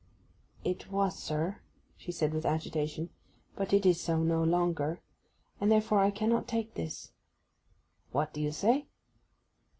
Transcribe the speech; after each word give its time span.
'It 0.63 0.89
was, 0.91 1.15
sir,' 1.19 1.61
she 1.95 2.11
said 2.11 2.33
with 2.33 2.43
agitation. 2.43 3.11
'But 3.55 3.71
it 3.71 3.85
is 3.85 4.01
so 4.01 4.17
no 4.23 4.43
longer. 4.43 4.99
And, 5.59 5.71
therefore, 5.71 5.99
I 5.99 6.09
cannot 6.09 6.47
take 6.47 6.73
this.' 6.73 7.11
'What 8.11 8.33
do 8.33 8.41
you 8.41 8.51
say? 8.51 8.87